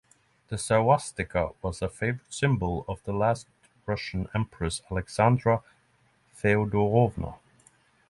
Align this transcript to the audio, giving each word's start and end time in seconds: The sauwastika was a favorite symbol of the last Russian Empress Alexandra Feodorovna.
The 0.47 0.55
sauwastika 0.57 1.53
was 1.61 1.79
a 1.83 1.87
favorite 1.87 2.33
symbol 2.33 2.83
of 2.87 3.03
the 3.03 3.13
last 3.13 3.45
Russian 3.85 4.27
Empress 4.33 4.81
Alexandra 4.89 5.61
Feodorovna. 6.35 7.37